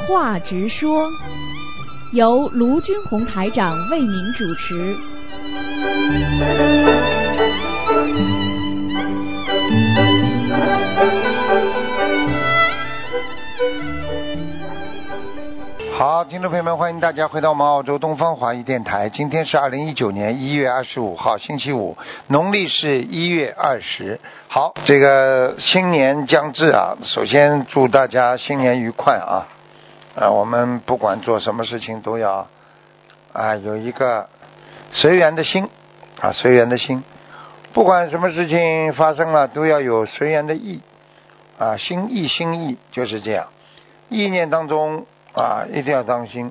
[0.00, 1.10] 话直说，
[2.12, 4.96] 由卢军红台长为您主持。
[15.96, 19.08] 好，听众朋友们，欢迎大家回到我们澳洲东方华语电台。
[19.08, 21.96] 今天是二零一九年一月二十五号，星期五，
[22.28, 24.20] 农历是一月二十。
[24.46, 29.42] 好，这个新年将至啊，首先祝大家新年愉快啊！
[30.18, 32.48] 啊，我们不管做什么事情都要
[33.32, 34.28] 啊有一个
[34.92, 35.68] 随缘的心
[36.20, 37.04] 啊，随缘的心。
[37.72, 40.80] 不管什么事情发生了，都要有随缘的意
[41.58, 43.48] 啊，心意心意就是这样，
[44.08, 45.06] 意念当中。
[45.34, 46.50] 啊，一定要当心，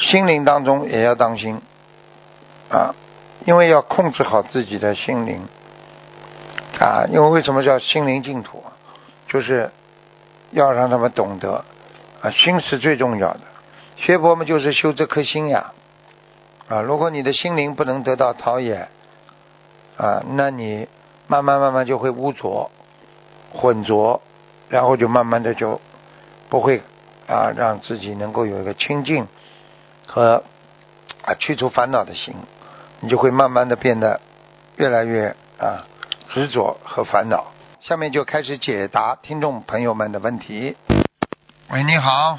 [0.00, 1.62] 心灵当中也要当心
[2.68, 2.94] 啊，
[3.46, 5.40] 因为要控制好自己的心灵
[6.78, 8.62] 啊，因为为什么叫心灵净土？
[9.28, 9.70] 就是
[10.50, 11.64] 要让他们懂得
[12.30, 13.40] 心是最重要的。
[13.96, 15.72] 学佛嘛，就是修这颗心呀
[16.68, 18.88] 啊，如果你的心灵不能得到陶冶
[19.96, 20.88] 啊，那你
[21.26, 22.70] 慢慢慢慢就会污浊、
[23.52, 24.20] 混浊，
[24.68, 25.80] 然后就慢慢的就
[26.48, 26.82] 不会。
[27.28, 29.26] 啊，让自己能够有一个清净
[30.06, 30.44] 和
[31.22, 32.36] 啊去除烦恼的心，
[33.00, 34.20] 你就会慢慢的变得
[34.76, 35.82] 越来越啊
[36.28, 37.46] 执着和烦恼。
[37.80, 40.76] 下面就开始解答听众朋友们的问题。
[41.68, 42.38] 喂，你好。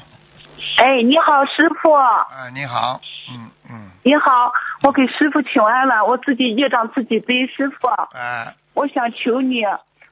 [0.78, 1.92] 哎，你好，师傅。
[1.92, 2.98] 哎，你好。
[3.30, 3.90] 嗯嗯。
[4.02, 4.50] 你好，
[4.82, 7.88] 我给师傅请安了，我自己业障自己背，师傅。
[8.16, 8.54] 哎。
[8.72, 9.64] 我想求你，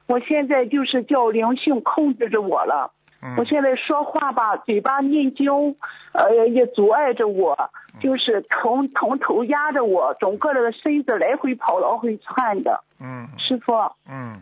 [0.05, 2.91] 我现在就是叫灵性控制着我了。
[3.37, 5.75] 我现在说话吧，嘴巴念经，
[6.11, 12.83] 呃，也阻碍着我，就是从从头压着我，整个这个身子来回跑，来回窜的。
[12.99, 13.27] 嗯。
[13.39, 13.73] 师傅。
[14.07, 14.41] 嗯。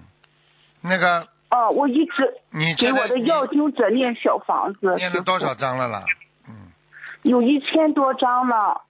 [0.81, 1.25] 那个。
[1.55, 2.33] 哦，我一直。
[2.51, 4.95] 你给我的要经者念小房子。
[4.95, 6.03] 念了多少张了啦？
[6.49, 6.71] 嗯。
[7.23, 8.81] 有一千多张了。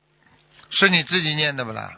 [0.70, 1.92] 是你自己念的不啦？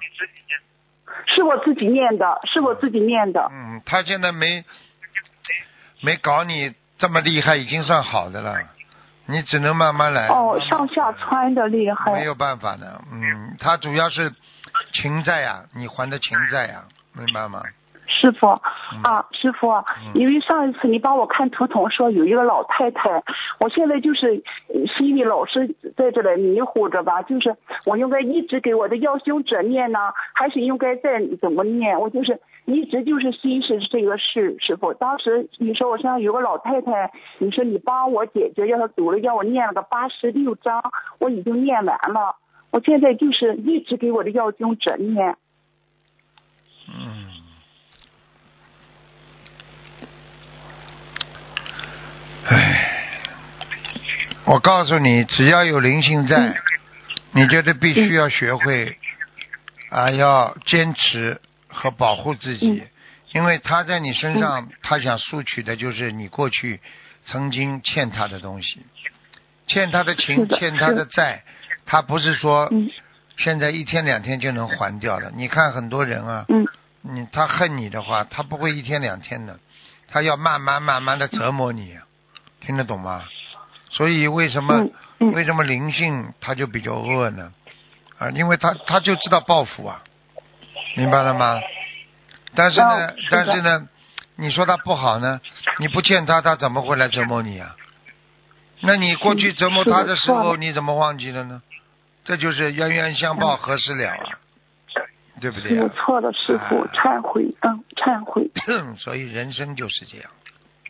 [1.25, 3.47] 是我自己念的，是我自己念的。
[3.52, 4.66] 嗯，他现在没
[6.02, 6.74] 没搞你。
[7.00, 8.58] 这么厉害已经算好的了，
[9.28, 10.30] 你只能慢慢来。
[10.30, 12.12] 哦，上下穿的厉害。
[12.12, 14.34] 没有办法的，嗯，他主要是
[14.94, 17.62] 情债呀，你还的情债呀，明白吗？
[18.08, 18.59] 师傅
[19.03, 19.68] 啊，师傅，
[20.14, 23.24] 因为上一次你帮我看图腾说有一个老太太，
[23.59, 24.42] 我现在就是
[24.98, 27.56] 心里老是在这里迷糊着吧，就是
[27.86, 30.00] 我应该一直给我的要修者念呢，
[30.34, 32.00] 还是应该再怎么念？
[32.00, 34.94] 我就是一直就是心是这个事，师傅。
[34.94, 40.81] 当时你说我身上有个老太太，你说你帮我解决要她走了，要我念了个八十六章，
[41.19, 42.36] 我已经念完了，
[42.72, 45.36] 我现在就是一直给我的要经者念。
[46.88, 47.28] 嗯。
[52.50, 53.09] 唉，
[54.46, 56.56] 我告诉你，只要有灵性在，
[57.31, 58.97] 你觉得必须要学会
[59.90, 62.84] 啊，要坚持和保护自己，
[63.34, 66.80] 因为他在你身上，他想索取的就是你过去
[67.25, 68.86] 曾经欠他的东西，
[69.68, 71.44] 欠他的情，欠他的债，
[71.86, 72.72] 他不是说
[73.36, 75.34] 现在一天两天就能还掉的。
[75.36, 76.46] 你看很多人啊，
[77.02, 79.59] 你他恨你的话，他不会一天两天的，
[80.07, 81.97] 他要慢慢慢慢的折磨你。
[82.68, 83.24] 听得懂吗？
[83.90, 84.90] 所以为什么
[85.20, 87.54] 为什么灵性他就比较恶呢？
[88.20, 90.04] 啊，因为他他就知道报复啊，
[90.98, 91.62] 明白了吗？
[92.54, 93.88] 但是呢，但是呢，
[94.36, 95.40] 你说他不好呢？
[95.80, 97.74] 你不欠他，他怎么会来折磨你啊？
[98.82, 101.62] 那你过去折磨他的时候，你怎么忘记了呢？
[102.26, 104.20] 这就是冤冤相报何时了啊？
[105.40, 105.80] 对不对？
[105.80, 108.52] 我错了，师傅，忏悔，嗯，忏悔。
[109.00, 110.30] 所以人生就是这样，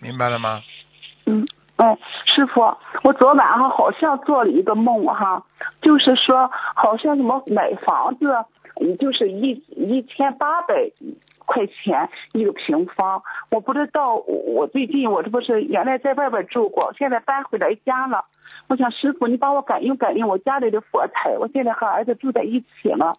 [0.02, 0.64] 明白了吗？
[1.28, 1.46] 嗯。
[1.78, 1.96] 哎，
[2.26, 2.62] 师傅，
[3.04, 5.44] 我昨晚上好像做了一个梦哈，
[5.80, 8.26] 就是说好像什么买房子，
[9.00, 10.74] 就是一一千八百
[11.46, 13.22] 块钱一个平方，
[13.52, 14.16] 我不知道。
[14.16, 18.26] 我最近我这不是原来在外边住过，现在搬回来家了。
[18.70, 21.38] 我想师傅，你帮我感应感应我家里的佛台。
[21.38, 23.14] 我现在和儿子住在一起了，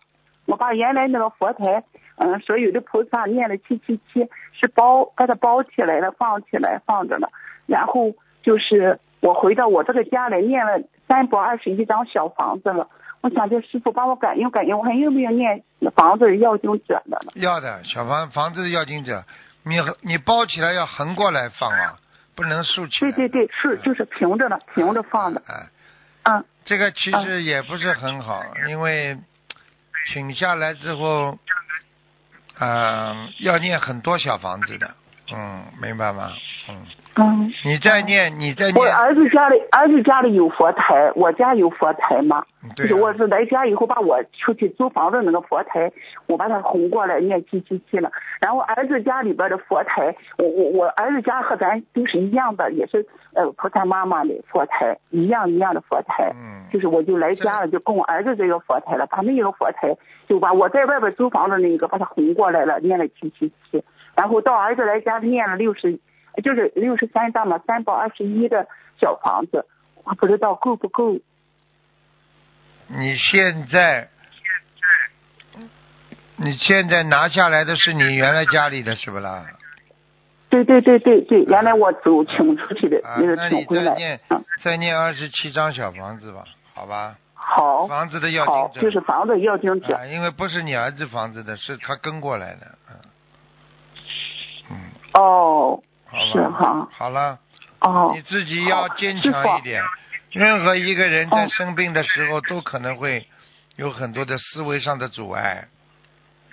[0.47, 1.85] 我把原来那个佛台，
[2.17, 7.29] 嗯，所有的菩萨念了七七七，是包把它包起来了，放起来放着了，
[7.67, 8.13] 然后。
[8.49, 12.89] 就是我回到我这个家里念了三百二十一张小房子了，
[13.21, 15.63] 我想叫师傅帮我感应感应，我还用不用念
[15.95, 17.33] 房子要经者的呢？
[17.35, 19.23] 要的，小房房子要经者，
[19.65, 21.99] 你你包起来要横过来放啊，
[22.35, 23.13] 不能竖起来。
[23.13, 25.43] 对对对，是就是平着的，平着放的。
[25.47, 25.69] 哎，
[26.23, 29.19] 嗯，这个其实也不是很好，因为
[30.11, 31.39] 请下来之后，
[32.59, 34.95] 嗯，要念很多小房子的，
[35.35, 36.33] 嗯，明白吗？
[36.71, 36.87] 嗯。
[37.25, 42.45] 嗯，你再念，你再念我，儿子家里儿子家里有佛台，我家有佛台嘛。
[42.77, 45.91] 就是对啊我是来家以后，把我出去租房子那个佛台，
[46.27, 48.11] 我把它哄过来念七七七了。
[48.41, 56.33] 然后儿子家里边的佛台，我我我儿子家和咱都是一样的，也是呃菩萨妈妈的佛台，一样一样的佛台。
[56.35, 59.97] 嗯，就是我就来家了，就供我儿子这个佛台了，把那个佛台
[60.29, 63.83] 就把我在外边租房子那个把他哄过来了，念了七七七，
[64.15, 65.99] 然后到儿子来家念了六十，
[66.43, 68.67] 就是六十三张嘛，三百二十一的
[69.01, 69.67] 小房子，
[70.05, 71.19] 我不知道够不够。
[72.89, 74.09] 你现在，
[76.37, 79.45] 你现在拿下来的是你原来家里的是不啦？
[80.51, 87.19] 对对对对对，原来我走请出去的啊，那个请回来再念，嗯，再念二十七张小房子吧，好吧？
[87.35, 92.97] 好，房子的要好，经者就是房子要经者，啊，因为不是你儿子房子的，是他跟过来的，嗯，
[94.71, 94.77] 嗯，
[95.13, 95.83] 哦，好
[96.33, 97.39] 是吧，哈，好了，
[97.81, 98.13] 哦。
[98.15, 99.83] 你，自己要坚强一点。
[100.31, 101.49] 任何一个人在哦。
[101.49, 103.27] 生病的时候，都可能会
[103.77, 105.69] 有很多的思维上的阻碍，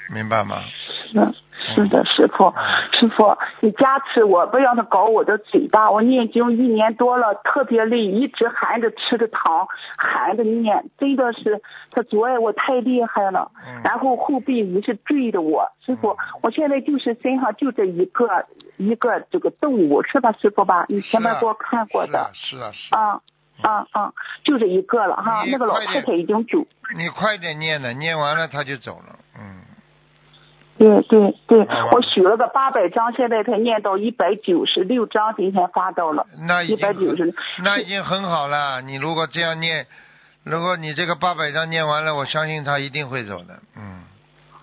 [0.10, 0.64] 明白吗？
[1.12, 2.54] 是是的，师傅，
[2.92, 5.90] 师傅，你加持我，不让他搞我的嘴巴。
[5.90, 9.68] 我念经一年多了，特别累，一直含着吃着糖，
[9.98, 11.62] 含着念，真的是
[11.92, 13.52] 他阻碍我太厉害了。
[13.66, 18.46] 嗯然后后背也是坠的我，师傅，我现在就是身上就这一个
[18.78, 20.86] 一个这个动物，是吧，师傅吧？
[20.90, 23.02] 你前面给我看过的，是啊，是啊，是啊。
[23.02, 23.22] 啊
[23.62, 24.12] 啊啊，
[24.44, 25.46] 就这一个了哈。
[25.50, 26.60] 那个老太太已经走。
[26.98, 29.64] 你快点念了，念完了他就走了，嗯，
[30.78, 31.60] 对对对，
[31.94, 37.34] 我许了个八百张，现在才念到一百九十六张，今天发到了那已经百九十很，
[37.64, 38.82] 那已经很好了。
[38.82, 39.88] 你如果这样念，
[40.44, 43.95] 如果你这个八百张念完了，我相信他一定会走的，嗯，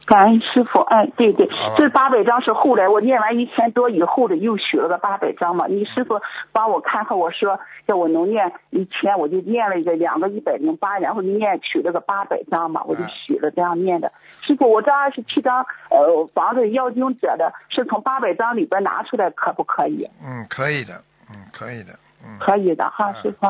[0.05, 5.67] 感恩师傅，哎，对对这八百张是后来我念完一千多以后的，又许了个八百张嘛。
[5.69, 6.21] 你师傅
[6.51, 14.13] 帮我看看我说，叫我能念一千，我就念了一个两个一百零八，然后念取了个八百张嘛，我就嗯许了这样念的。
[14.41, 20.09] 师傅，我这二十七张呃房子要经者的，是从八百张里边拿出来，可不可以？
[20.23, 21.01] 嗯，可以的，
[21.31, 21.93] 嗯，可以的，
[22.25, 23.47] 嗯，可以的哈，嗯师傅。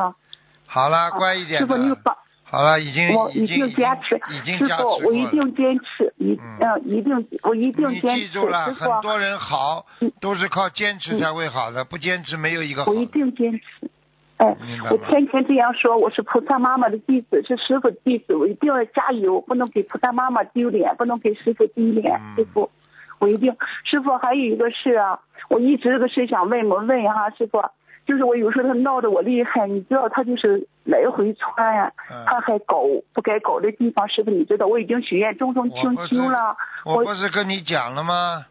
[0.67, 2.15] 好了，乖一点师傅，你的，帮。
[2.53, 13.07] 好了，已经我一定坚持，已经加持师傅，我一定坚持，一嗯嗯，一定，我一定坚持，记住了，师傅，很多人好嗯都是靠坚持才会好的，不坚持没有一个好我一。
[13.07, 13.89] 定坚持。
[14.37, 14.55] 哎，
[14.91, 22.69] 我天天这样说，我是菩萨妈妈的弟子，是师傅的弟子，我一定要加油，不能给菩萨妈妈丢脸，不能给师傅丢脸，嗯师傅，
[23.17, 23.55] 我一定。
[23.83, 25.19] 师傅还有一个事啊，
[25.49, 27.63] 我一直这个事想问问问哈，师傅，
[28.05, 32.83] 就是我有时候他闹得我厉害，你知道他就是来回窜呀、嗯他还搞
[33.13, 36.55] 不该搞的地方，师傅你知道，我已经许愿终生清修了，
[36.85, 38.45] 我我不是跟你讲了吗？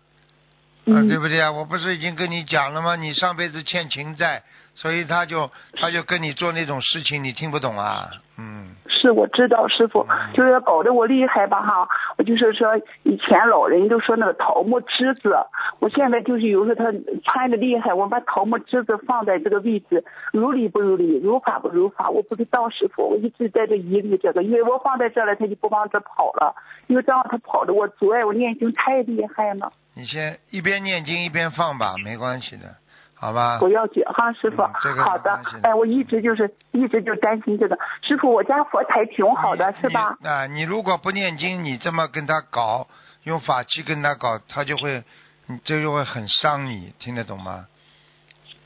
[0.84, 1.52] 啊，嗯对不对啊？
[1.52, 2.96] 我不是已经跟你讲了吗？
[2.96, 4.42] 你上辈子欠情债，
[4.74, 8.08] 所以他就他就跟你做那种事情，你听不懂啊？
[8.38, 10.04] 嗯，是我知道，师傅。
[10.08, 10.32] 嗯。
[10.32, 11.86] 就是搞得我厉害吧哈。
[12.16, 15.36] 我就是说，以前老人都说那个桃木枝子，
[15.78, 16.84] 我现在就是有时候他
[17.22, 20.02] 穿的厉害，我把桃木枝子放在这个位置，
[20.32, 26.54] 如理不如理，如法不如法，我不知道师傅，我一直在这疑虑这个，因为我放在这了，他就不往这跑了，
[26.86, 32.74] 因为这样他跑的我阻碍我念经太厉害了，你先一边念经一边放吧，没关系的，
[33.22, 33.58] 好吧？
[33.60, 34.62] 不要紧哈，师傅。
[34.62, 35.30] 嗯这个好的
[35.62, 40.16] 哎，我一直就是一直就担心这个，师傅，我家佛台挺好的，是吧？
[40.20, 42.88] 你啊，你如果不念经，你这么跟他搞，
[43.22, 45.04] 用法器跟他搞，他就会，
[45.46, 47.66] 你这就会很伤你，听得懂吗？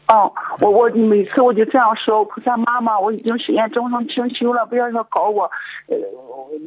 [0.09, 0.33] 哦，
[0.63, 5.51] 我我每次我就这样说，菩萨妈妈，我已经许愿终生清修了，不要说搞我，
[5.89, 5.97] 呃，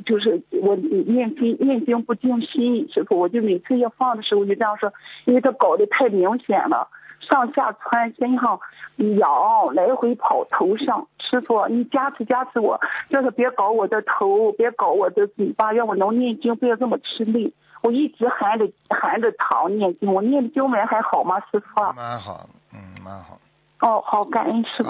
[0.05, 4.93] 就是我念经念经不静心，师傅，我就每次要放的时候我就这样说，
[5.25, 6.88] 因为他搞得太明显了，
[7.19, 8.59] 上下窜，身上
[8.97, 17.53] 痒，来回跑头上，师傅你加持加持我，就是别搞我的头，别搞我的嘴巴，让我能念经，不要这么吃力。
[17.81, 21.81] 我一直含着含着糖念经，我念的经文还好吗，师傅？
[21.95, 23.39] 蛮好，嗯，蛮好。
[23.81, 24.89] 哦，好，感恩师傅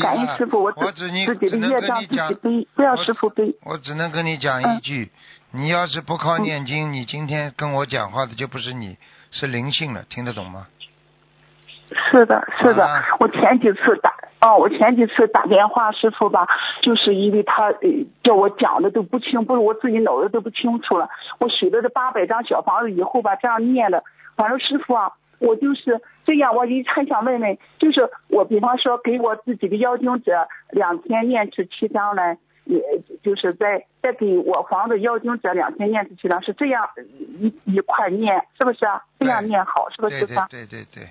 [0.00, 3.54] 感恩啊师傅，我我自只你自己的业障自己背，不要师傅背。
[3.66, 5.10] 我只能跟你讲一句，
[5.50, 8.96] 你要是不靠念经，你今天跟我讲话的就不是你，
[9.30, 10.66] 是灵性了，听得懂吗？
[12.10, 16.46] 是的，是的，啊我前几次打，哦，我前几次打电话师傅吧，
[16.80, 17.88] 就是因为他呃
[18.22, 21.08] 叫我讲的都不清，不是我自己脑子都不清楚了。
[21.38, 24.02] 我许了这八百张小房子以后吧，这样念的，
[24.36, 32.38] 反正师傅啊，我就是这样，我一很想问问，就是我比方说给我自己的邀请者两天念十七张来。
[32.64, 32.80] 也
[33.24, 36.88] 就是在再给我房子邀请者两天念十七张，是这样
[37.40, 39.02] 一一块念，是不是啊？
[39.18, 40.46] 这样念好，是不是对对师傅啊？
[40.48, 41.02] 对对对，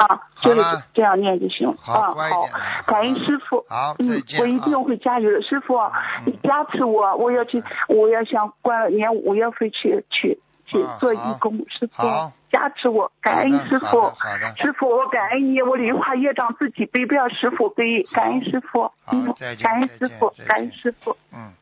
[0.00, 0.62] 啊，就是
[0.94, 1.70] 这样念就行。
[1.76, 2.46] 好啊，好
[2.86, 3.66] 感恩师傅。
[3.98, 5.92] 嗯，我一定啊会加油的，师傅嗯，
[6.24, 12.02] 你加持我，我要去，我要想过年五月份去去去做义工，师傅
[12.50, 21.14] 加持我，感恩师傅好的，师傅我感恩你，我梨花业障自己背，不要师傅背，感恩师傅，好嗯感恩师傅感恩师傅。
[21.34, 21.52] 嗯。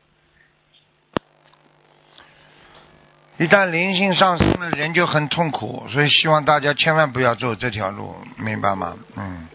[3.39, 8.97] 一旦灵性上升了，人就很痛苦，所以希望大家千万不要走这条路，明白吗？
[9.15, 9.47] 嗯。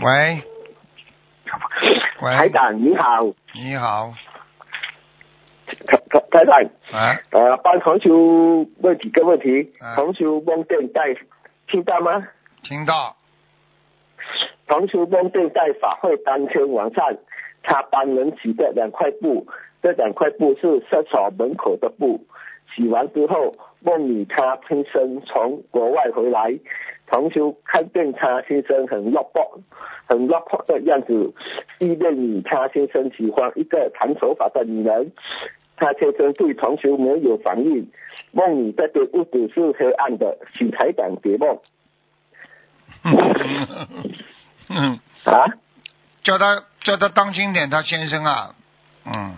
[0.00, 0.42] 喂，
[2.20, 3.20] 喂，台长你好，
[3.54, 4.12] 你好，
[5.66, 8.10] 台台台长，啊，呃，帮同学
[8.80, 9.94] 问几个问题啊。
[9.94, 11.02] 同学梦电带，
[11.68, 12.26] 听到吗？
[12.64, 13.14] 听到，
[14.66, 17.04] 同学梦见在法会当天晚上，
[17.62, 19.46] 他帮人洗的两块布，
[19.80, 22.26] 这两块布是厕所门口的布。
[22.76, 26.54] 洗完之后，梦里他先生从国外回来，
[27.06, 29.60] 同学看见他先生很落魄，
[30.06, 31.32] 很落魄的样子，
[31.78, 35.10] 意念里他先生喜欢一个长头发的女人，
[35.76, 37.90] 他先生对同学没有反应，
[38.32, 41.58] 梦里这间屋子是黑暗的，请台长解梦
[44.68, 45.46] 嗯，啊。
[46.22, 48.54] 叫他叫他当心点，他先生啊，
[49.06, 49.34] 嗯，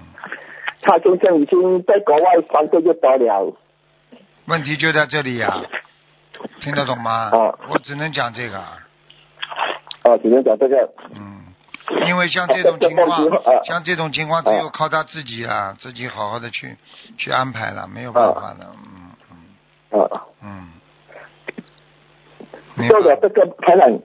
[0.80, 3.56] 他先生已经在国外三个月多了，
[4.46, 5.60] 问题就在这里呀、
[6.60, 7.30] 听得懂吗？
[7.32, 7.58] 啊。
[7.70, 8.58] 我只能讲这个，
[10.04, 11.42] 哦，只能讲这个，嗯，
[12.06, 13.08] 因为像这种情况
[13.66, 16.76] 像这种情况只有靠他自己啊，自己好好的去
[17.16, 19.10] 去安排了，没有办法的，嗯
[19.90, 20.00] 嗯。
[20.00, 20.68] 啊，嗯。
[22.76, 22.88] 明白。
[22.88, 23.98] 做了这个台长，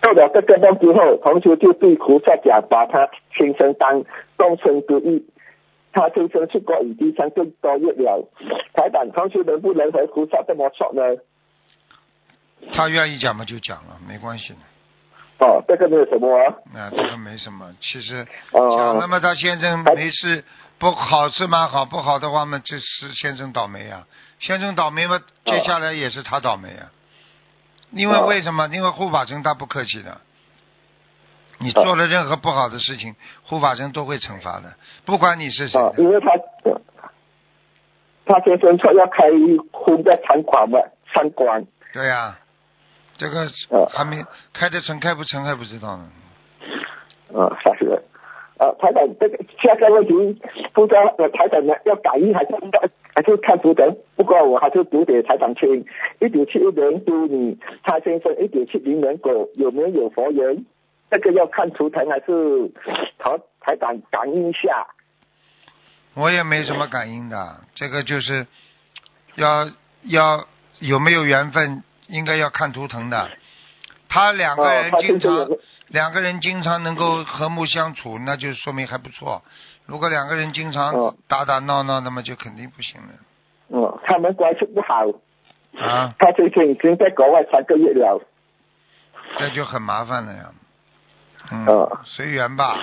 [0.00, 3.06] 做了这个梦之后，同学就对菩萨讲，把他
[3.36, 4.02] 亲生当
[4.38, 5.22] 终身之意。
[5.96, 8.28] 他先生出国已经三个多月了，
[8.74, 11.02] 台长，同学能不能和菩萨这么说呢？
[12.74, 14.58] 他愿意讲嘛就讲了，没关系的。
[15.38, 20.44] 哦，这个没有什么啊，那这个没什么，其实哦讲了嘛，他先生没事，
[20.78, 24.06] 不好是蛮好，不好的话嘛，就是先生倒霉啊。
[24.38, 26.92] 先生倒霉嘛，接下来也是他倒霉啊。
[27.90, 28.68] 因为哦为什么？
[28.68, 30.20] 因为护法神他不客气的，
[31.58, 36.30] 你做了任何不好的事情，护法神都会惩罚的，不管你是谁啊，因为他
[38.26, 39.24] 他先生说要开
[39.72, 40.78] 婚的餐馆嘛，
[41.14, 42.36] 餐馆，对呀、
[43.16, 46.10] 这个哦还没开得成，开不成还不知道呢。
[47.34, 48.02] 啊，吓死人！
[48.58, 52.80] 啊，台长，这个下个问题，不知道呃台长呢要感应还是应该
[53.14, 53.96] 还是看图腾？
[54.16, 55.84] 不过我还是读给台长听。
[56.20, 60.64] 一九七一年猪女，他先生一九七零年狗，有没有佛缘？
[61.10, 62.68] 这个要看图腾还是
[63.18, 64.86] 台台长感应一下？
[66.14, 68.46] 我也没什么感应的，这个就是
[69.34, 69.68] 要
[70.02, 70.46] 要
[70.78, 73.30] 有没有缘分，应该要看图腾的。
[74.08, 75.48] 他两个哦人，经常、
[75.88, 79.42] 两个人经常能够和睦相处，那就说明还不错。
[79.84, 83.08] 如果两个人经常哦打打闹闹，那么就肯定不行了
[83.68, 85.04] 嗯，他们关系不好，
[85.78, 88.22] 啊，他最近已经在国外三个月了。
[89.38, 90.50] 那就很麻烦了呀。
[91.52, 92.76] 嗯，哦随缘吧。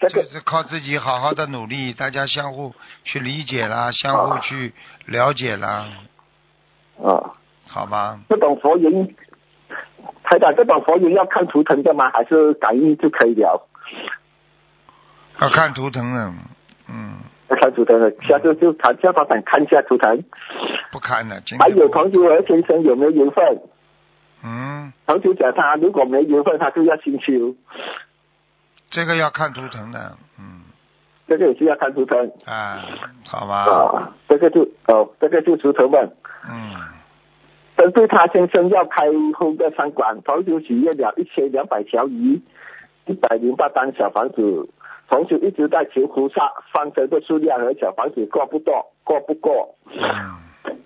[0.00, 2.74] 这个就是靠自己好好的努力，大家相互
[3.04, 4.72] 去理解啦，相互去
[5.04, 5.88] 了解啦，
[7.02, 7.36] 啊，
[7.68, 8.18] 好吧？
[8.28, 9.14] 这种佛缘，
[10.24, 12.10] 台长，这种佛缘要看图腾的吗？
[12.12, 13.68] 还是感应就可以了？
[15.42, 16.32] 要看图腾的，
[16.88, 20.24] 嗯，要看图腾的，下次就他叫他长看一下图腾。
[20.90, 21.40] 不看了。
[21.42, 23.44] 今还有同学和先生有没有缘分？
[24.42, 27.54] 嗯，同学讲他如果没缘分，他就要星修，
[28.90, 30.62] 这个要看图腾的，嗯，
[31.28, 32.84] 这个也是要看图腾啊，
[33.26, 34.12] 好吧，啊。
[34.28, 36.10] 这个就哦，这个就图腾问。
[36.48, 36.74] 嗯，
[37.76, 39.02] 针对他先生要开
[39.38, 42.40] 婚的餐馆，同学许愿了一千两百条鱼，
[43.06, 44.68] 一百零八单小房子。
[45.08, 49.74] 同时一直在求菩萨放生的数量和小房子过不过，过不过？
[49.86, 50.76] 嗯，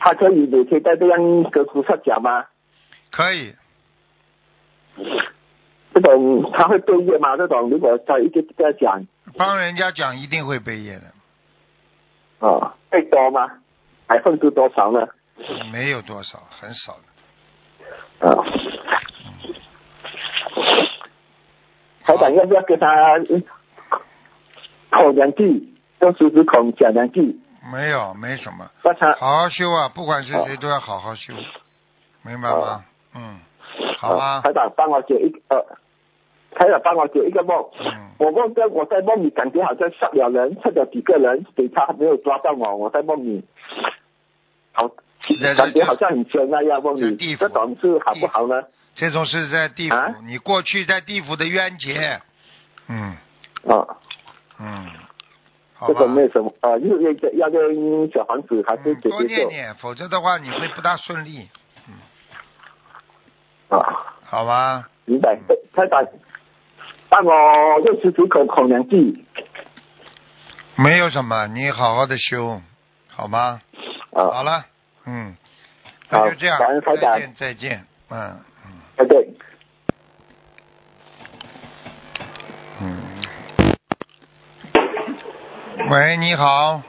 [0.00, 2.44] 他可以每天在这样跟菩萨讲吗？
[3.12, 3.54] 可以，
[5.96, 7.38] 这种他会背业吗？
[7.38, 9.02] 这种如果他一直在讲
[9.34, 13.50] 帮人家讲一定会背业的，啊，背多吗？
[14.06, 15.08] 百分之多少呢？
[15.72, 16.92] 没有多少，很少
[18.20, 18.28] 的。
[18.28, 18.44] 啊，
[22.04, 22.86] 台长要不要跟他
[23.30, 23.42] 嗯
[24.90, 27.40] 口两句，用手指孔讲两句，
[27.72, 29.88] 没有，没什么，让他好好修啊！
[29.88, 31.32] 不管是谁都要好好修，
[32.22, 32.84] 明白吗？
[33.14, 33.40] 嗯，
[33.96, 35.78] 好吧啊，台长帮我解一个，呃，
[36.58, 37.56] 台长帮我解一个梦。
[37.80, 43.44] 嗯，我梦见我在梦里感觉好像杀了人，杀了几个人，警察没有抓到我，我在梦里，
[44.72, 48.62] 好，这感觉好像很凶那样梦里，这种是好不好呢？
[48.94, 50.14] 这种是在地府，啊？
[50.24, 52.20] 你过去在地府的冤结，
[52.88, 53.14] 嗯。
[53.68, 53.84] 啊，
[54.60, 54.86] 嗯，
[55.86, 61.48] 这个，没有什么啊，又要要跟小房子还是嗯，多念念，否则的话你会不大顺利，
[61.88, 61.94] 嗯。
[63.76, 64.14] 啊？
[64.24, 64.88] 好吧？
[65.04, 65.38] 明白，
[65.72, 66.04] 太太，
[67.16, 69.24] 帮我六十九口口粮记
[70.76, 72.60] 没有什么，你好好的修，
[73.08, 73.62] 好吗？
[74.12, 74.66] 好啊，了，
[75.06, 75.34] 嗯，
[76.10, 79.28] 好那就这样感恩，再见再见，嗯嗯对对。
[82.82, 83.02] 嗯。
[85.88, 86.82] 喂，你好，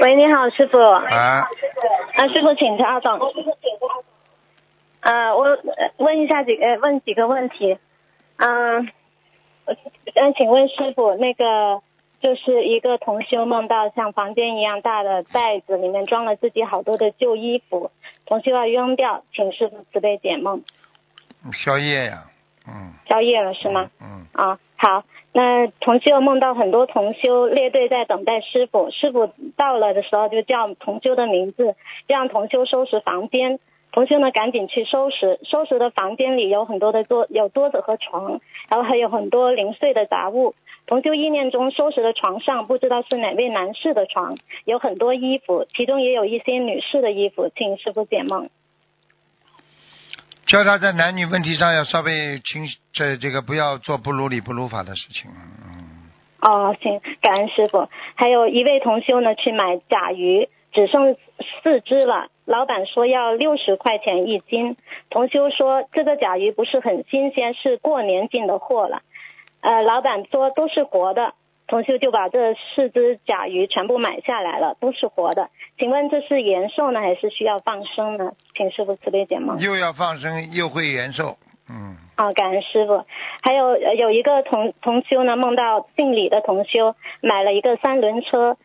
[0.00, 0.76] 喂，你好，师傅。
[0.78, 1.46] 啊，
[2.16, 3.20] 啊，师傅，请稍等。
[5.02, 7.78] 呃，我呃问一下几个问几个问题。
[8.44, 8.90] 嗯、
[9.66, 9.76] 呃，
[10.16, 11.80] 呃，请问师傅，那个
[12.20, 17.92] 就是一个同修梦到像房间一样大的袋子，里面装了自己好多的旧衣服，
[18.26, 20.64] 同修要扔掉，请师傅慈悲解梦。
[21.52, 22.24] 宵夜呀，
[22.66, 23.90] 嗯宵夜了是吗？
[24.00, 25.04] 嗯，啊，好。
[25.34, 31.76] 那同修梦到很多同修列队在等待师傅，师傅到了的时候就叫同修的名字，
[32.08, 33.60] 让同修收拾房间。
[33.92, 40.54] 同修呢赶紧去收拾，收拾的房间里有很多的桌，有桌子和床，然后还有很多零碎的杂物。
[40.84, 48.48] 同修意念中收拾的床上不知道是哪位男士的床，有很多衣服，其中也有一些女士的衣服，请师傅解梦。
[50.46, 57.88] 叫他在男女问题上要稍微清，这这个不要做不如理不如法的事情，嗯，哦，行，感恩师傅。
[58.16, 61.14] 还有一位同修呢，去买甲鱼，只剩
[61.62, 62.26] 四只了。
[62.44, 64.76] 老板说要六十块钱一斤。
[65.10, 69.02] 同修说这个甲鱼不是很新鲜，是过年进的货了。
[69.60, 71.34] 呃，老板说都是活的，
[71.68, 75.50] 同修就把这四只甲鱼全部买下来了，都是活的。
[75.78, 78.32] 请问这是延寿呢，还是需要放生呢？
[78.56, 79.58] 请师傅慈悲解梦。
[79.60, 81.36] 又要放生又会延寿，
[81.70, 83.04] 嗯，啊，感恩师傅。
[83.40, 88.56] 还有呃有一个同同修呢，梦到姓李的同修买了一个三轮车，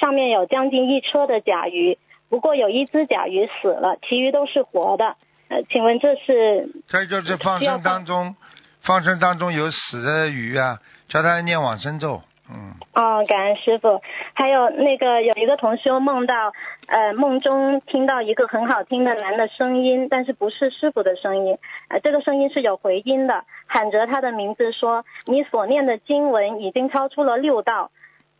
[0.00, 1.98] 上面有将近一车的甲鱼，
[2.32, 5.16] 不过有一只甲鱼死了，其余都是活的。
[5.48, 8.34] 呃，请问这是这就是放生当中，
[8.80, 14.00] 放生当中有死的鱼啊，叫他念往生咒，嗯，哦，感恩师傅。
[14.32, 16.54] 还有那个有一个同修梦到，
[16.86, 27.90] 呃，梦中听到一个很好听的男的声音，但是不是师傅的声音，呃，这个声音是有回音的，喊着他的名字说：“你所念的经文已经超出了六道。”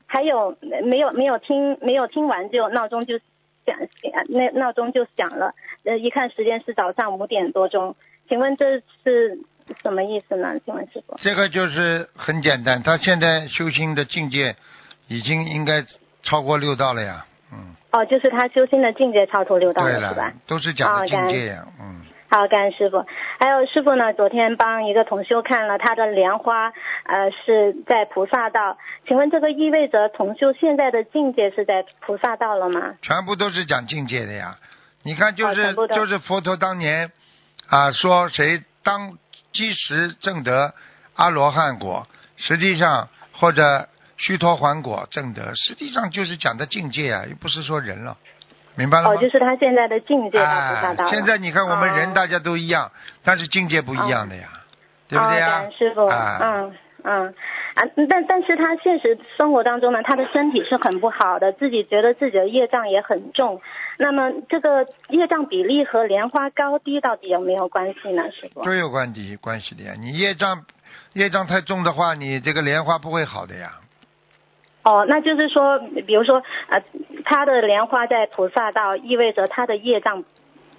[0.06, 3.18] 还有呃没有没有听没有听完就闹钟就
[3.66, 7.96] 响，呃那闹钟就响了，呃，一看时间是早上五点多钟，
[8.28, 9.38] 请问这是
[9.82, 10.54] 什么意思呢？
[10.64, 11.16] 请问师傅？
[11.18, 14.56] 这个就是很简单，他现在修心的境界
[15.08, 15.84] 已经应该
[16.22, 23.04] 超过六道了呀，嗯，哦，就是他修心的境界超出六道对了，是吧？，都是讲的境界呀，嗯，好，感恩师傅。
[23.38, 26.72] 还有师傅呢，昨天帮一个同修看了他的莲花，
[27.04, 28.78] 呃，是在菩萨道。
[29.06, 32.94] 请问这个意味着同修现在的境界是在菩萨道了吗？
[33.02, 34.56] 全部都是讲境界的呀。
[35.02, 37.12] 你看，就是、就是佛陀当年
[37.68, 39.18] 啊说谁当
[39.52, 40.72] 基石正得
[41.16, 42.06] 阿罗汉果，
[42.38, 48.16] 实际上或者须陀洹果正得，实际上就是讲的境界啊，又不是说人了，
[48.74, 49.14] 明白了吗？
[49.14, 51.10] 哦，就是他现在的境界到菩萨哎道了。
[51.10, 52.90] 现在你看我们人哦大家都一样，
[53.24, 54.48] 但是境界不一样的呀，
[55.08, 55.70] 对不对哦，呀？
[55.76, 57.34] 师傅，啊嗯嗯
[57.74, 63.60] 啊，但但是他现实生活当中呢，他的身体是很不好的，自己觉得自己的业障也很重。
[63.98, 68.62] 那么这个业障比例和莲花高低到底有没有关系呢，师傅？
[68.64, 69.92] 都有关系关系的呀。
[69.98, 70.64] 你业障
[71.12, 73.72] 业障太重的话，你这个莲花不会好的呀。
[74.84, 76.82] 哦，那就是说，比如说，呃，
[77.24, 80.24] 他的莲花在菩萨道，意味着他的业障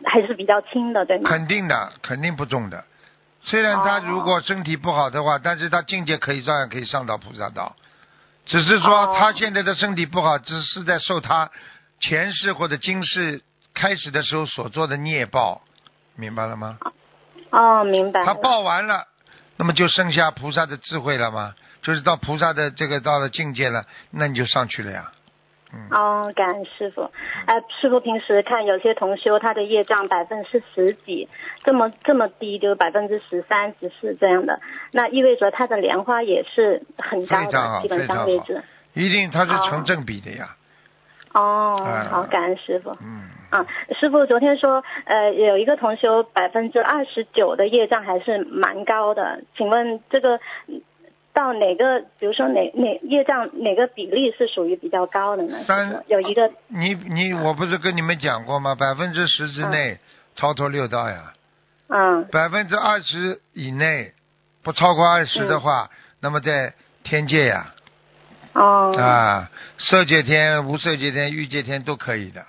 [0.03, 1.29] 还是比较轻的，对吗？
[1.29, 2.83] 肯定的，肯定不重的。
[3.41, 7.75] 虽然他哦如果身体不好的话，但是他境界可以照样可以上到菩萨道，
[8.45, 11.49] 只是说哦他现在的身体不好，只是在受他
[11.99, 13.41] 前世或者今世
[13.73, 15.61] 开始的时候所做的孽报，
[16.15, 16.77] 明白了吗？
[17.51, 18.25] 哦，明白。
[18.25, 19.07] 他报完了，
[19.55, 21.53] 那么就剩下菩萨的智慧了吗？
[21.83, 25.11] 就是到菩萨的这个到了境界了，那你就上去了呀。
[25.75, 27.01] 嗯，哦，感恩师傅。
[27.45, 31.27] 呃，师傅平时看有些同修他的业障百分之十几，
[31.63, 38.63] 这么这么低，就是百分之十三、十四这样的，那意味着他的莲花也是很高的，基本上为止。
[38.93, 40.55] 一定它是哦成正比的呀。
[41.33, 42.95] 哦哎，好，感恩师傅。
[43.01, 43.65] 嗯，啊，
[43.99, 50.83] 师傅昨天说，呃，有一个同修百分之二十九的业障还是蛮高的，请问这个嗯
[51.33, 55.63] 到哪个，比如说哪哪业障哪个比例是属于比较高的呢？
[55.65, 58.75] 三有一个你你我不是跟你们讲过吗？
[58.75, 59.97] 百分之十之内
[60.35, 61.33] 超脱六道呀。
[61.87, 64.13] 嗯百分之二十以内，
[64.63, 65.89] 不超过二十的话，
[66.21, 67.73] 那么在天界呀，
[68.53, 72.43] 哦啊，色界天、无色界天、欲界天都可以的。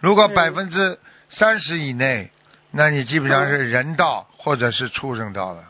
[0.00, 0.98] 如果嗯百分之
[1.28, 2.30] 三十以内，
[2.70, 5.64] 那你基本上是人道或者是畜生道了。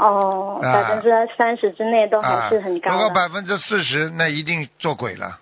[0.00, 2.90] 哦，啊百分之三十之内都还是很高。
[2.92, 3.10] 如果。
[3.10, 5.38] 百分之四十，那一定做鬼了，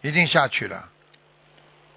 [0.00, 0.84] 一定下去了。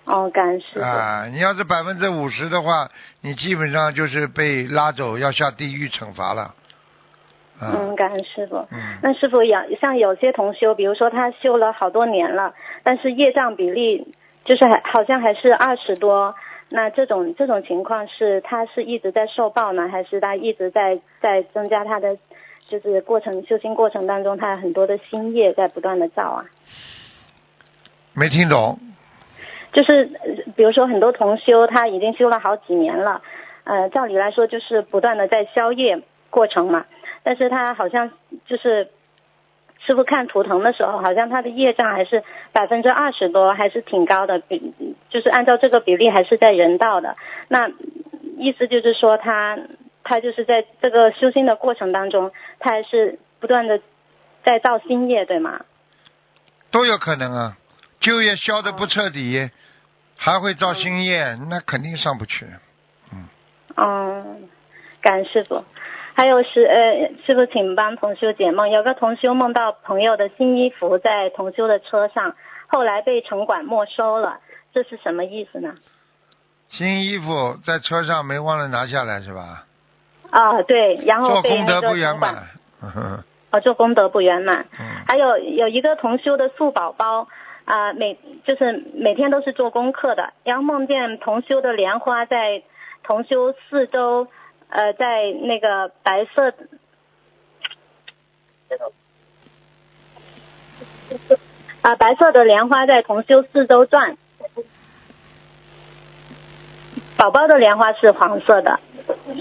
[0.06, 0.82] 哦，感恩师傅。
[0.82, 2.89] 啊，你要是百分之五十的话，
[3.21, 6.54] 你基本上就是被拉走，要下地狱惩罚了。
[7.62, 8.58] 啊、嗯，感恩师傅。
[8.71, 16.36] 嗯那师傅有像有些同修，比如说他修了好多年了，但是业障比例就是还好像还是二十多。
[16.71, 22.17] 那这种这种情况是他是一直在受报呢，还是他一直在在增加他的
[22.65, 26.45] 就是过程修行过程当中，他很多的新业在不断的造啊？
[28.13, 28.79] 没听懂。
[29.73, 33.21] 就是呃比如说很多同修他已经修了好几年了，
[33.63, 36.86] 呃，照理来说就是不断的在消业过程嘛，
[37.23, 38.12] 但是他好像
[38.45, 38.89] 就是
[39.86, 44.74] 师傅看图腾的时候，好像他的业障还是百分之二十多，还是挺高的，比
[45.10, 47.15] 就是按照这个比例还是在人道的。
[47.48, 47.70] 那
[48.38, 49.58] 意思就是说他
[50.04, 53.80] 他就是在这个修心的过程当中，他还是不断的
[54.44, 55.65] 在造新业，对吗？
[56.72, 57.58] 都有可能啊，
[58.00, 59.50] 旧业消的不彻底，
[60.17, 62.46] 还会造新业，那肯定上不去。
[63.78, 64.48] 嗯，
[65.02, 65.63] 感恩师傅。
[66.13, 68.69] 还有是呃，师傅请帮同修解梦。
[68.69, 72.36] 有个同修梦到朋友的新衣服在同修的车上，
[72.67, 74.39] 后来被城管没收了，
[74.74, 75.76] 这是什么意思呢？
[76.69, 79.65] 新衣服在车上没忘了拿下来是吧？
[80.30, 82.36] 啊，对，然后做功德不圆满。
[82.82, 84.65] 嗯 哼哦，做功德不圆满。
[84.80, 87.28] 嗯还有有一个同修的素宝宝
[87.65, 92.63] 啊、每就是每天都是做功课的，然后梦见同修的莲花在
[93.04, 94.28] 同修四周，
[94.71, 96.53] 呃，在那个白色
[101.81, 104.17] 啊、白色的莲花在同修四周转。
[107.17, 108.79] 宝宝的莲花是黄色的，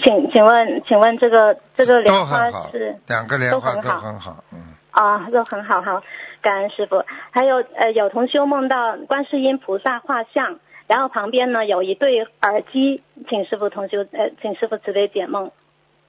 [0.02, 4.74] 请请问请问这个这个莲花是，两个莲花都都很好很好，嗯。
[4.90, 6.02] 啊，都很好，好，
[6.42, 7.04] 感恩师傅。
[7.30, 10.58] 还有呃，有同修梦到观世音菩萨画像，
[10.90, 15.52] 然后旁边呢有一对耳机，请师傅同修呃，请师傅慈悲解梦。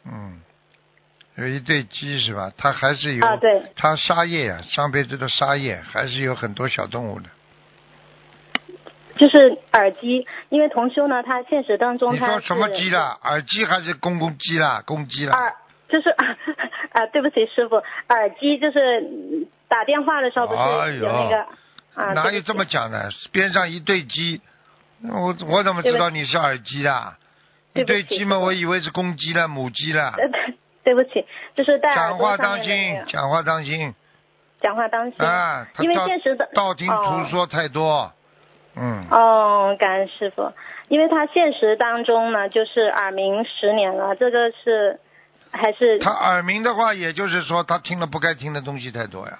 [0.03, 0.41] 嗯，
[1.35, 2.51] 有一对鸡是吧？
[2.57, 7.29] 它还是有，啊对它沙叶呀、上辈子的沙叶，还是有很多小动物的。
[9.17, 13.19] 就是耳机，因为同修呢，他现实当中他你说什么鸡啦？
[13.21, 14.81] 耳机还是公公鸡啦？
[14.83, 15.37] 公鸡啦？
[15.37, 15.53] 耳
[15.89, 16.09] 就是
[16.93, 17.75] 啊，对不起师傅，
[18.07, 21.45] 耳机就是嗯打电话的时候不是有那个、
[21.93, 22.13] 啊？
[22.13, 23.11] 哪有这么讲的？
[23.31, 24.41] 边上一对鸡，
[25.09, 27.17] 我我怎么知道你是耳机啦？
[27.73, 30.13] 一对鸡嘛，我以为是公鸡了，母鸡了。
[30.17, 33.93] 呃 对对不起，就是戴耳讲话当心那，个讲话当心
[34.59, 35.67] 讲话当心啊！
[35.79, 38.11] 因为现实的道听哦途说太多，
[38.75, 40.51] 嗯，哦，感恩师傅，
[40.87, 44.99] 因为他现实当中呢，就是耳鸣十年了，这个是
[45.51, 49.39] 还是他耳鸣的话，也就是说他听了不该听的东西太多呀。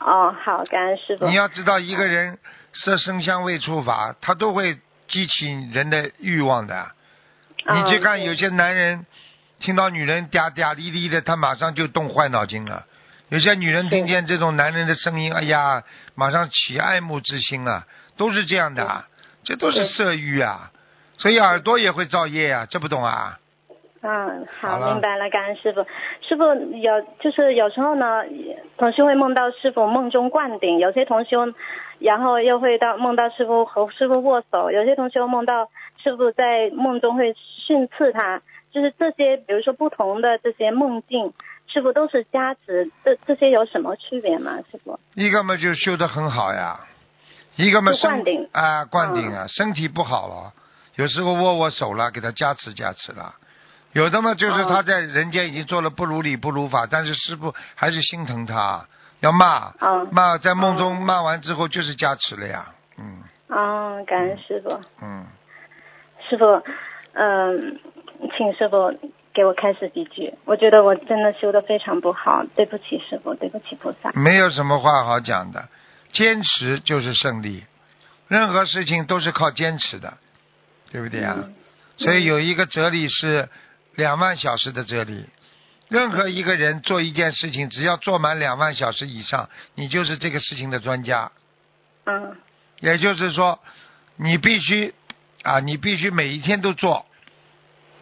[0.00, 1.26] 哦，好，感恩师傅。
[1.26, 2.38] 你要知道，一个人
[2.74, 6.86] 色声香味触法，他都会激起人的欲望的。
[7.72, 9.06] 你去看嗯有些男人
[9.60, 12.84] 听到女人嗲嗲哩哩的，他马上就动坏脑筋了。
[13.30, 15.82] 有些女人听见这种男人的声音，哎呀，
[16.14, 19.08] 马上起爱慕之心啊，都是这样的啊，
[19.44, 20.70] 这都是色欲啊。
[21.16, 23.38] 所以耳朵也会造业啊，这不懂啊？
[24.02, 25.86] 嗯，好，好明白了，感恩师傅。
[26.20, 26.44] 师傅
[26.76, 28.22] 有就是有时候呢，
[28.76, 31.46] 同学会梦到师傅梦中灌顶，有些同修，
[32.04, 35.70] 然后又会到梦到师傅和师傅握手，有些同学梦到
[36.02, 37.34] 师傅在梦中会
[37.66, 41.32] 训斥他，就是这些，比如说不同的这些梦境，
[41.66, 44.58] 师傅都是加持，这这些有什么区别吗？
[44.70, 45.00] 师傅？
[45.14, 46.78] 一个嘛就修得很好呀，
[47.56, 50.52] 一个嘛身就灌顶啊灌顶啊，身体不好了，
[50.96, 53.34] 有时候握握手了，给他加持加持了。
[53.94, 58.86] 有的嘛就是哦他在人间已经做了不如理不如法，但是师傅还是心疼他，
[59.24, 60.06] 要骂哦。
[60.12, 61.00] 骂，在梦中哦。
[61.00, 62.66] 骂完之后就是加持了呀，
[62.98, 63.22] 嗯。
[63.48, 64.78] 哦，感恩师傅。
[65.00, 65.26] 嗯，
[66.28, 66.44] 师傅，
[67.14, 67.80] 嗯，
[68.36, 68.92] 请师傅
[69.32, 70.34] 给我开始几句。
[70.44, 74.12] 我觉得我真的修的非常不好，对不起师傅，对不起菩萨。
[74.12, 75.68] 没有什么话好讲的，
[76.12, 77.64] 坚持就是胜利，
[78.28, 80.12] 任何事情都是靠坚持的，
[80.92, 81.34] 对不对啊？
[81.38, 81.54] 嗯。
[81.96, 83.48] 所以有一个哲理是
[83.94, 85.24] 两万小时的哲理。
[85.88, 91.30] 任何一个人做一件事情，只要做满两万小时以上，你就是这个事情的专家。
[92.06, 92.36] 嗯
[92.80, 93.60] 也就是说，
[94.16, 94.94] 你必须
[95.42, 97.06] 啊，你必须每一天都做，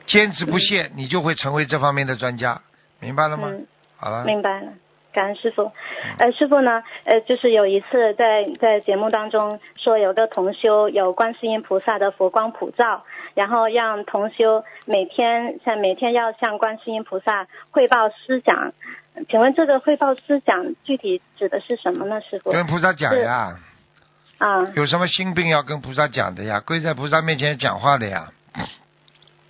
[0.07, 2.63] 坚持不懈，你就会成为这方面的专家，
[2.99, 3.49] 明白了吗？
[3.49, 3.67] 嗯，
[3.97, 4.73] 好了，明白了。
[5.13, 5.71] 感恩师傅，
[6.19, 18.73] 呃，师傅呢，呃，就是有一次在在节目当中说有个同修有观世音菩萨的佛光普照，然后让同修每天向每天要向观世音菩萨汇报思想，
[19.29, 22.51] 请问这个汇报思想具体指的是什么呢，师傅？
[22.51, 23.57] 跟菩萨讲呀，
[24.39, 28.33] 啊有什么心病要跟菩萨讲的呀，跪在菩萨面前讲话的呀。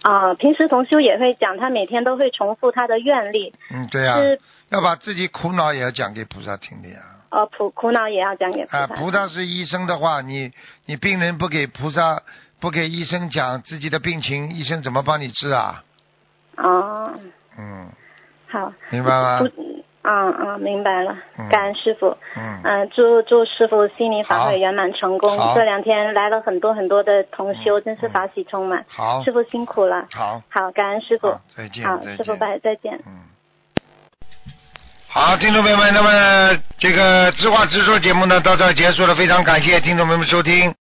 [0.03, 6.99] 啊，平时同修也会讲，他每天都会重复他的愿力，嗯，对呀、是要把自己苦恼也要讲给菩萨听的呀。
[7.31, 8.79] 哦苦苦恼也要讲给菩萨。
[8.79, 10.53] 啊，菩萨是医生的话，你
[10.87, 12.21] 你病人不给菩萨
[12.61, 15.85] 不给医生讲自己的病情，医生怎么帮你治啊？
[16.57, 17.13] 哦，
[17.57, 17.89] 嗯，
[18.49, 18.73] 好。
[18.91, 19.47] 明白吗不？
[20.03, 22.17] 嗯嗯，明白了嗯，感恩师傅。
[22.37, 25.39] 嗯，嗯，祝祝师傅心灵法好会圆满成功。
[25.55, 28.85] 这两天来了很多很多的同修，真是法喜充满。
[28.89, 30.07] 好师，傅辛苦了。
[30.13, 31.35] 好，好，感恩师傅。
[31.57, 33.01] 再见好，师傅拜，再见。
[33.07, 33.13] 嗯。
[35.09, 40.71] 好，听众朋友们，那么这个知话直说节目呢到这儿结束了，非常感谢听众朋友们收听。